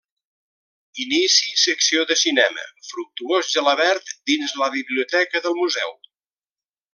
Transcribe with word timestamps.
Inici 1.03 1.51
Secció 1.63 2.05
de 2.11 2.17
Cinema 2.21 2.65
Fructuós 2.87 3.51
Gelabert 3.57 4.13
dins 4.31 4.57
la 4.63 4.71
Biblioteca 4.77 5.43
del 5.45 5.59
Museu. 5.63 5.95